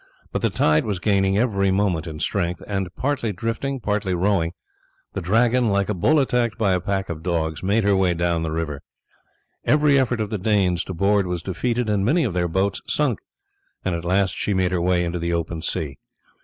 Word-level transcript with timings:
But 0.31 0.41
the 0.41 0.49
tide 0.49 0.83
was 0.83 0.97
gaining 0.97 1.37
every 1.37 1.69
moment 1.69 2.07
in 2.07 2.19
strength, 2.19 2.63
and 2.65 2.89
partly 2.95 3.31
drifting, 3.31 3.79
partly 3.79 4.15
rowing, 4.15 4.53
the 5.13 5.21
Dragon, 5.21 5.69
like 5.69 5.89
a 5.89 5.93
bull 5.93 6.19
attacked 6.19 6.57
by 6.57 6.73
a 6.73 6.79
pack 6.81 7.07
of 7.07 7.21
dogs, 7.21 7.61
made 7.61 7.83
her 7.83 7.95
way 7.95 8.15
down 8.15 8.41
the 8.41 8.49
river. 8.49 8.81
Every 9.63 9.99
effort 9.99 10.19
of 10.19 10.31
the 10.31 10.39
Danes 10.39 10.83
to 10.85 10.95
board 10.95 11.27
was 11.27 11.43
defeated, 11.43 11.87
and 11.87 12.03
many 12.03 12.23
of 12.23 12.33
their 12.33 12.47
boats 12.47 12.81
sunk, 12.87 13.19
and 13.85 13.93
at 13.93 14.03
last 14.03 14.35
she 14.35 14.55
made 14.55 14.71
her 14.71 14.81
way 14.81 15.05
into 15.05 15.19
the 15.19 15.33
open 15.33 15.61
sea. 15.61 15.97